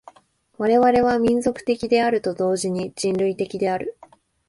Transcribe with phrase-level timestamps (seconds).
[0.57, 3.95] 我々は民族的であると同時に人類的である。